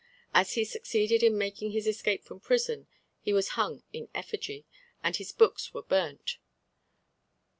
As 0.33 0.53
he 0.53 0.65
succeeded 0.65 1.21
in 1.21 1.37
making 1.37 1.73
his 1.73 1.85
escape 1.85 2.23
from 2.23 2.39
prison, 2.39 2.87
he 3.21 3.33
was 3.33 3.49
hung 3.49 3.83
in 3.93 4.07
effigy, 4.15 4.65
and 5.03 5.15
his 5.15 5.31
books 5.31 5.75
were 5.75 5.83
burnt. 5.83 6.39